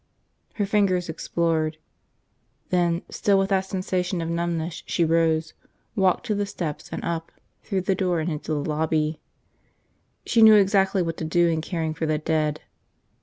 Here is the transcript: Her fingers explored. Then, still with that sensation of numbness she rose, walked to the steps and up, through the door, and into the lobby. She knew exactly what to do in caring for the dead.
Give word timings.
Her 0.55 0.65
fingers 0.65 1.09
explored. 1.09 1.77
Then, 2.69 3.03
still 3.11 3.37
with 3.37 3.49
that 3.49 3.65
sensation 3.67 4.19
of 4.19 4.31
numbness 4.31 4.81
she 4.87 5.05
rose, 5.05 5.53
walked 5.95 6.25
to 6.25 6.33
the 6.33 6.47
steps 6.47 6.89
and 6.91 7.03
up, 7.05 7.31
through 7.61 7.81
the 7.81 7.93
door, 7.93 8.19
and 8.19 8.27
into 8.31 8.51
the 8.53 8.65
lobby. 8.67 9.21
She 10.25 10.41
knew 10.41 10.55
exactly 10.55 11.03
what 11.03 11.17
to 11.17 11.23
do 11.23 11.47
in 11.49 11.61
caring 11.61 11.93
for 11.93 12.07
the 12.07 12.17
dead. 12.17 12.61